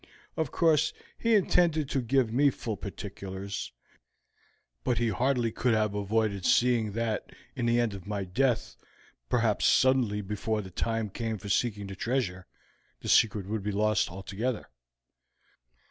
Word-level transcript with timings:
Of 0.35 0.49
course 0.49 0.93
he 1.19 1.35
intended 1.35 1.87
to 1.91 2.01
give 2.01 2.33
me 2.33 2.49
full 2.49 2.75
particulars, 2.75 3.71
but 4.83 4.97
he 4.97 5.09
could 5.09 5.17
hardly 5.17 5.53
have 5.55 5.93
avoided 5.93 6.43
seeing 6.43 6.93
that, 6.93 7.29
in 7.55 7.67
the 7.67 7.75
event 7.77 7.93
of 7.93 8.07
my 8.07 8.23
death, 8.23 8.75
perhaps 9.29 9.67
suddenly 9.67 10.21
before 10.21 10.63
the 10.63 10.71
time 10.71 11.11
came 11.11 11.37
for 11.37 11.49
seeking 11.49 11.85
the 11.85 11.95
treasure, 11.95 12.47
the 13.01 13.09
secret 13.09 13.45
would 13.45 13.61
be 13.61 13.71
lost 13.71 14.09
altogether. 14.09 14.71